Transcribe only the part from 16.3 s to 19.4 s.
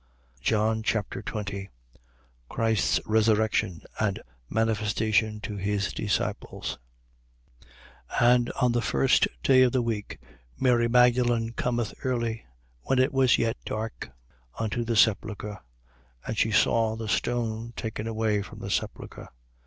she saw the stone taken away from the sepulchre.